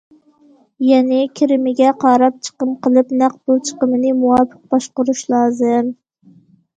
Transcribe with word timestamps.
يەنى، 0.83 1.17
كىرىمىگە 1.39 1.91
قاراپ 2.03 2.39
چىقىم 2.47 2.71
قىلىپ، 2.87 3.13
نەق 3.19 3.35
پۇل 3.49 3.61
چىقىمىنى 3.71 4.15
مۇۋاپىق 4.23 4.63
باشقۇرۇش 4.73 5.23
لازىم. 5.35 5.93